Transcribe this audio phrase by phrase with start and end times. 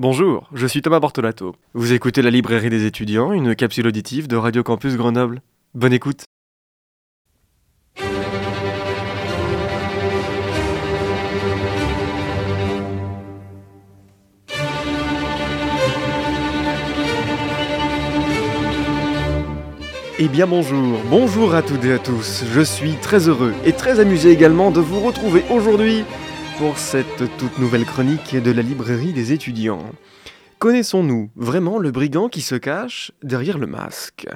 [0.00, 1.56] Bonjour, je suis Thomas Bortolato.
[1.74, 5.42] Vous écoutez la librairie des étudiants, une capsule auditive de Radio Campus Grenoble.
[5.74, 6.22] Bonne écoute.
[20.20, 22.44] Eh bien bonjour, bonjour à toutes et à tous.
[22.52, 26.04] Je suis très heureux et très amusé également de vous retrouver aujourd'hui
[26.58, 29.84] pour cette toute nouvelle chronique de la librairie des étudiants.
[30.58, 34.26] Connaissons-nous vraiment le brigand qui se cache derrière le masque?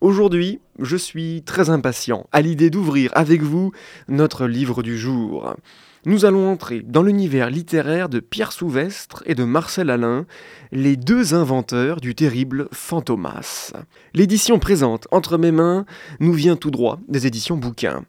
[0.00, 3.70] Aujourd'hui, je suis très impatient à l'idée d'ouvrir avec vous
[4.08, 5.54] notre livre du jour.
[6.04, 10.26] Nous allons entrer dans l'univers littéraire de Pierre Souvestre et de Marcel Alain,
[10.72, 13.72] les deux inventeurs du terrible Fantomas.
[14.14, 15.84] L'édition présente entre mes mains
[16.18, 18.04] nous vient tout droit des éditions bouquins.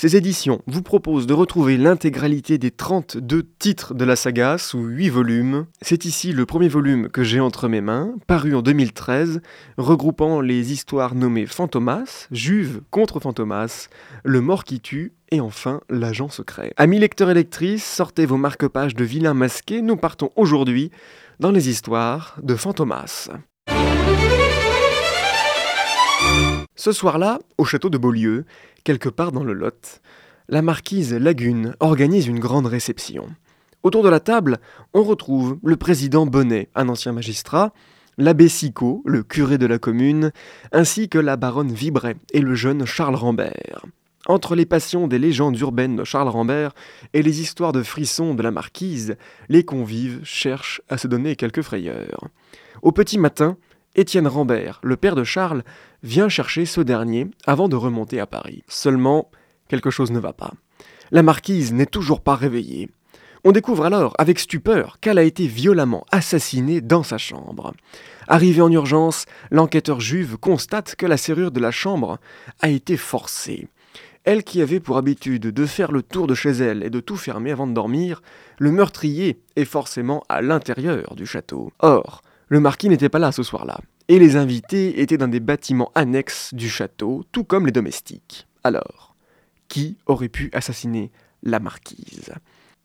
[0.00, 5.08] Ces éditions vous proposent de retrouver l'intégralité des 32 titres de la saga sous 8
[5.08, 5.66] volumes.
[5.82, 9.40] C'est ici le premier volume que j'ai entre mes mains, paru en 2013,
[9.76, 13.88] regroupant les histoires nommées Fantomas, Juve contre Fantomas,
[14.22, 16.72] Le mort qui tue et enfin l'agent secret.
[16.76, 20.92] Amis lecteurs et lectrices, sortez vos marque-pages de vilains masqués, nous partons aujourd'hui
[21.40, 23.30] dans les histoires de Fantomas.
[26.78, 28.44] Ce soir-là, au château de Beaulieu,
[28.84, 30.00] quelque part dans le Lot,
[30.48, 33.26] la marquise Lagune organise une grande réception.
[33.82, 34.58] Autour de la table,
[34.94, 37.72] on retrouve le président Bonnet, un ancien magistrat,
[38.16, 40.30] l'abbé Sicot, le curé de la commune,
[40.70, 43.84] ainsi que la baronne Vibret et le jeune Charles Rambert.
[44.26, 46.76] Entre les passions des légendes urbaines de Charles Rambert
[47.12, 49.16] et les histoires de frissons de la marquise,
[49.48, 52.28] les convives cherchent à se donner quelques frayeurs.
[52.82, 53.56] Au petit matin,
[53.98, 55.64] Étienne Rambert, le père de Charles,
[56.04, 58.62] vient chercher ce dernier avant de remonter à Paris.
[58.68, 59.28] Seulement,
[59.68, 60.52] quelque chose ne va pas.
[61.10, 62.90] La marquise n'est toujours pas réveillée.
[63.42, 67.72] On découvre alors avec stupeur qu'elle a été violemment assassinée dans sa chambre.
[68.28, 72.20] Arrivé en urgence, l'enquêteur juve constate que la serrure de la chambre
[72.60, 73.66] a été forcée.
[74.22, 77.16] Elle qui avait pour habitude de faire le tour de chez elle et de tout
[77.16, 78.22] fermer avant de dormir,
[78.58, 81.72] le meurtrier est forcément à l'intérieur du château.
[81.80, 85.92] Or, le marquis n'était pas là ce soir-là, et les invités étaient dans des bâtiments
[85.94, 88.46] annexes du château, tout comme les domestiques.
[88.64, 89.14] Alors,
[89.68, 91.10] qui aurait pu assassiner
[91.42, 92.32] la marquise?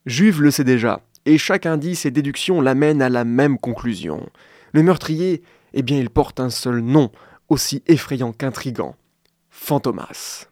[0.05, 4.29] Juve le sait déjà, et chaque indice et déduction l'amène à la même conclusion.
[4.73, 5.41] Le meurtrier,
[5.73, 7.11] eh bien, il porte un seul nom,
[7.49, 8.95] aussi effrayant qu'intrigant
[9.49, 10.47] Fantomas.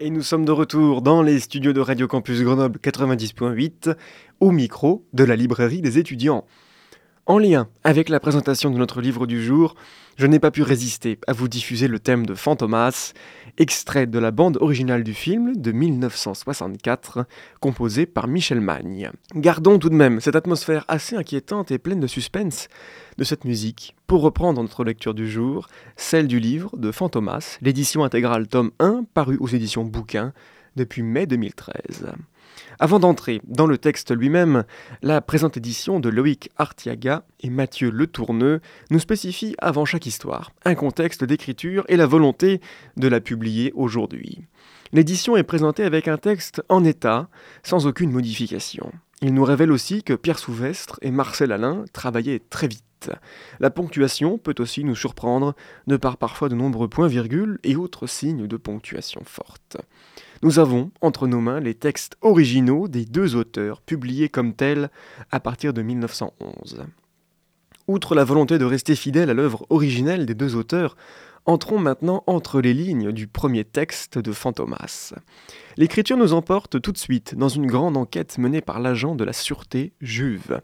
[0.00, 3.96] Et nous sommes de retour dans les studios de Radio Campus Grenoble 90.8,
[4.38, 6.46] au micro de la librairie des étudiants.
[7.28, 9.74] En lien avec la présentation de notre livre du jour,
[10.16, 13.12] je n'ai pas pu résister à vous diffuser le thème de Fantomas,
[13.58, 17.26] extrait de la bande originale du film de 1964,
[17.60, 19.10] composée par Michel Magne.
[19.34, 22.68] Gardons tout de même cette atmosphère assez inquiétante et pleine de suspense
[23.18, 28.04] de cette musique pour reprendre notre lecture du jour, celle du livre de Fantomas, l'édition
[28.04, 30.32] intégrale tome 1, paru aux éditions Bouquin
[30.76, 32.06] depuis mai 2013.
[32.78, 34.64] Avant d'entrer dans le texte lui-même,
[35.02, 38.60] la présente édition de Loïc Artiaga et Mathieu Letourneux
[38.90, 42.60] nous spécifie avant chaque histoire un contexte d'écriture et la volonté
[42.96, 44.46] de la publier aujourd'hui.
[44.92, 47.28] L'édition est présentée avec un texte en état,
[47.62, 48.90] sans aucune modification.
[49.20, 53.10] Il nous révèle aussi que Pierre Souvestre et Marcel Alain travaillaient très vite.
[53.60, 55.54] La ponctuation peut aussi nous surprendre
[55.86, 59.76] de par parfois de nombreux points-virgules et autres signes de ponctuation forte.
[60.42, 64.90] Nous avons entre nos mains les textes originaux des deux auteurs, publiés comme tels
[65.30, 66.84] à partir de 1911.
[67.88, 70.96] Outre la volonté de rester fidèle à l'œuvre originelle des deux auteurs,
[71.48, 75.14] entrons maintenant entre les lignes du premier texte de Fantomas.
[75.78, 79.32] L'écriture nous emporte tout de suite dans une grande enquête menée par l'agent de la
[79.32, 80.60] sûreté Juve.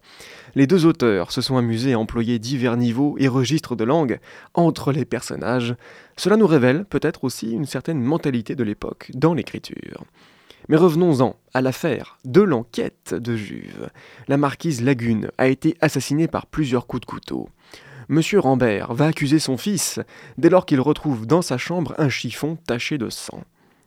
[0.55, 4.21] Les deux auteurs se sont amusés à employer divers niveaux et registres de langue
[4.53, 5.75] entre les personnages.
[6.19, 10.05] Cela nous révèle peut-être aussi une certaine mentalité de l'époque dans l'écriture.
[10.69, 13.89] Mais revenons-en à l'affaire de l'enquête de Juve.
[14.29, 17.49] La marquise Lagune a été assassinée par plusieurs coups de couteau.
[18.09, 20.01] Monsieur Rambert va accuser son fils
[20.39, 23.43] dès lors qu'il retrouve dans sa chambre un chiffon taché de sang.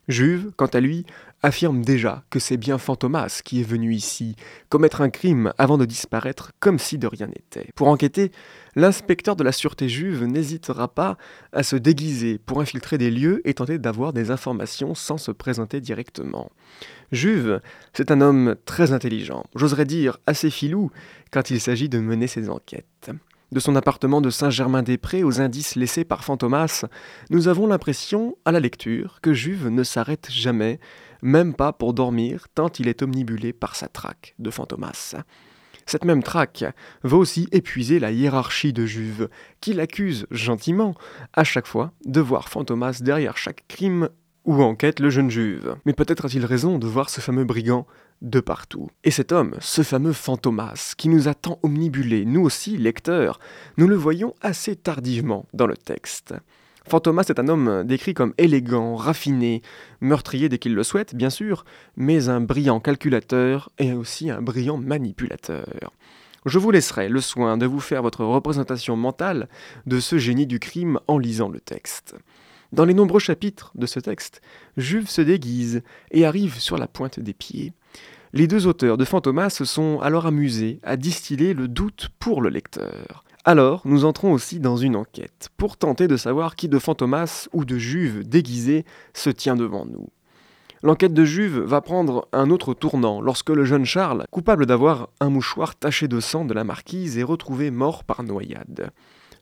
[0.07, 1.05] Juve, quant à lui,
[1.43, 4.37] affirme déjà que c'est bien Fantomas qui est venu ici
[4.69, 7.69] commettre un crime avant de disparaître comme si de rien n'était.
[7.75, 8.31] Pour enquêter,
[8.75, 11.17] l'inspecteur de la sûreté juve n'hésitera pas
[11.51, 15.81] à se déguiser pour infiltrer des lieux et tenter d'avoir des informations sans se présenter
[15.81, 16.51] directement.
[17.11, 17.59] Juve,
[17.93, 20.89] c'est un homme très intelligent, j'oserais dire assez filou
[21.31, 23.11] quand il s'agit de mener ses enquêtes.
[23.53, 26.83] De son appartement de Saint-Germain-des-Prés aux indices laissés par Fantomas,
[27.29, 30.81] nous avons l'impression, à la lecture, que Juve ne s'arrête jamais,
[31.21, 35.15] même pas pour dormir, tant il est omnibulé par sa traque de Fantomas.
[35.85, 36.65] Cette même traque
[37.03, 39.29] va aussi épuiser la hiérarchie de Juve,
[39.61, 40.93] qui l'accuse gentiment
[41.31, 44.09] à chaque fois de voir Fantomas derrière chaque crime
[44.43, 45.77] où enquête le jeune Juve.
[45.85, 47.87] Mais peut-être a-t-il raison de voir ce fameux brigand
[48.21, 48.89] de partout.
[49.03, 53.39] Et cet homme, ce fameux Fantomas, qui nous a tant omnibulés, nous aussi, lecteurs,
[53.77, 56.33] nous le voyons assez tardivement dans le texte.
[56.87, 59.61] Fantomas est un homme décrit comme élégant, raffiné,
[59.99, 61.65] meurtrier dès qu'il le souhaite, bien sûr,
[61.97, 65.91] mais un brillant calculateur et aussi un brillant manipulateur.
[66.45, 69.49] Je vous laisserai le soin de vous faire votre représentation mentale
[69.85, 72.15] de ce génie du crime en lisant le texte.
[72.73, 74.41] Dans les nombreux chapitres de ce texte,
[74.75, 77.73] Juve se déguise et arrive sur la pointe des pieds.
[78.33, 82.49] Les deux auteurs de Fantomas se sont alors amusés à distiller le doute pour le
[82.49, 83.23] lecteur.
[83.45, 87.63] Alors, nous entrons aussi dans une enquête, pour tenter de savoir qui de Fantomas ou
[87.63, 88.83] de Juve déguisé
[89.13, 90.09] se tient devant nous.
[90.83, 95.29] L'enquête de Juve va prendre un autre tournant lorsque le jeune Charles, coupable d'avoir un
[95.29, 98.91] mouchoir taché de sang de la marquise, est retrouvé mort par noyade.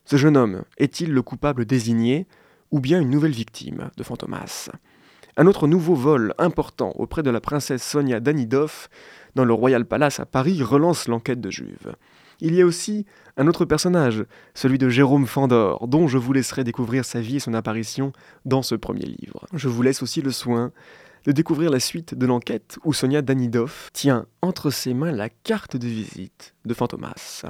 [0.04, 2.28] Ce jeune homme est-il le coupable désigné?
[2.70, 4.70] Ou bien une nouvelle victime de Fantomas.
[5.36, 8.88] Un autre nouveau vol important auprès de la princesse Sonia Danidov
[9.34, 11.94] dans le Royal Palace à Paris relance l'enquête de Juve.
[12.40, 14.24] Il y a aussi un autre personnage,
[14.54, 18.12] celui de Jérôme Fandor, dont je vous laisserai découvrir sa vie et son apparition
[18.44, 19.46] dans ce premier livre.
[19.52, 20.72] Je vous laisse aussi le soin
[21.26, 25.76] de découvrir la suite de l'enquête où Sonia Danidov tient entre ses mains la carte
[25.76, 27.44] de visite de Fantomas.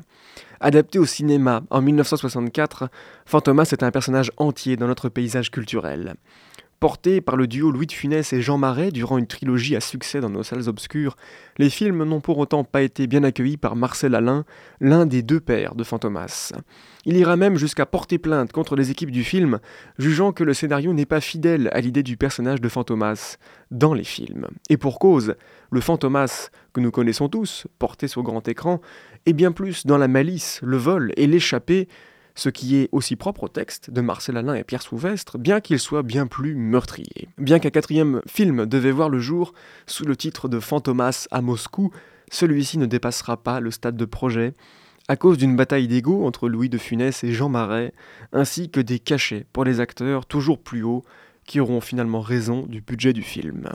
[0.60, 2.88] Adapté au cinéma en 1964,
[3.26, 6.14] Fantomas est un personnage entier dans notre paysage culturel.
[6.78, 10.20] Porté par le duo Louis de Funès et Jean Marais durant une trilogie à succès
[10.20, 11.16] dans nos salles obscures,
[11.56, 14.44] les films n'ont pour autant pas été bien accueillis par Marcel Alain,
[14.80, 16.52] l'un des deux pères de Fantomas.
[17.06, 19.58] Il ira même jusqu'à porter plainte contre les équipes du film,
[19.98, 23.38] jugeant que le scénario n'est pas fidèle à l'idée du personnage de Fantomas
[23.70, 24.46] dans les films.
[24.68, 25.34] Et pour cause,
[25.70, 28.82] le Fantomas que nous connaissons tous, porté sur grand écran,
[29.24, 31.88] est bien plus dans la malice, le vol et l'échappée
[32.36, 35.80] ce qui est aussi propre au texte de Marcel Alain et Pierre Souvestre, bien qu'il
[35.80, 37.28] soit bien plus meurtrier.
[37.38, 39.54] Bien qu'un quatrième film devait voir le jour
[39.86, 41.90] sous le titre de Fantomas à Moscou,
[42.30, 44.52] celui-ci ne dépassera pas le stade de projet,
[45.08, 47.92] à cause d'une bataille d'ego entre Louis de Funès et Jean Marais,
[48.32, 51.04] ainsi que des cachets pour les acteurs toujours plus hauts
[51.46, 53.70] qui auront finalement raison du budget du film.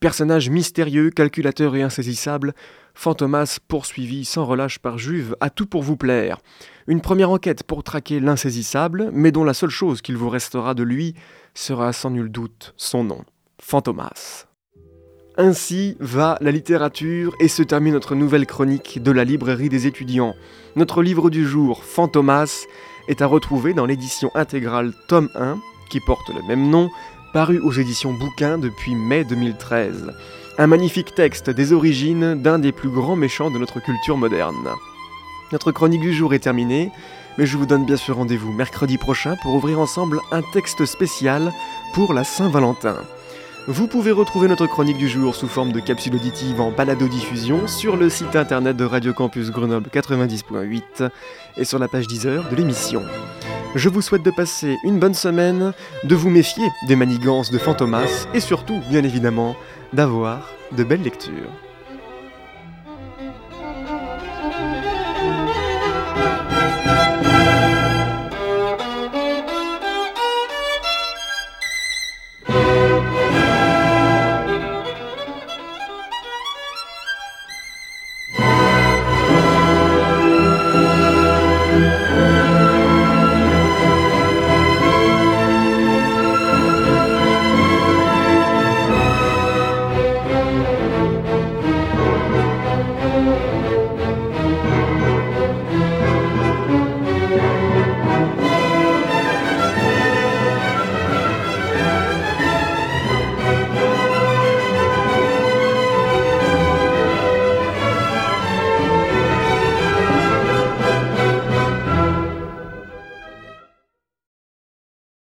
[0.00, 2.54] Personnage mystérieux, calculateur et insaisissable,
[2.94, 6.38] Fantomas poursuivi sans relâche par Juve a tout pour vous plaire.
[6.86, 10.84] Une première enquête pour traquer l'insaisissable, mais dont la seule chose qu'il vous restera de
[10.84, 11.14] lui
[11.52, 13.24] sera sans nul doute son nom,
[13.60, 14.46] Fantomas.
[15.36, 20.34] Ainsi va la littérature et se termine notre nouvelle chronique de la librairie des étudiants.
[20.76, 22.66] Notre livre du jour, Fantomas,
[23.08, 25.58] est à retrouver dans l'édition intégrale tome 1,
[25.90, 26.90] qui porte le même nom,
[27.32, 30.12] paru aux éditions Bouquin depuis mai 2013.
[30.58, 34.68] Un magnifique texte des origines d'un des plus grands méchants de notre culture moderne.
[35.52, 36.90] Notre chronique du jour est terminée,
[37.36, 41.52] mais je vous donne bien sûr rendez-vous mercredi prochain pour ouvrir ensemble un texte spécial
[41.94, 42.96] pour la Saint-Valentin.
[43.66, 47.96] Vous pouvez retrouver notre chronique du jour sous forme de capsule auditive en balado-diffusion sur
[47.96, 51.10] le site internet de Radio Campus Grenoble 90.8
[51.58, 53.02] et sur la page 10 heures de l'émission.
[53.74, 55.72] Je vous souhaite de passer une bonne semaine,
[56.04, 59.56] de vous méfier des manigances de Fantomas et surtout, bien évidemment,
[59.92, 61.52] d'avoir de belles lectures.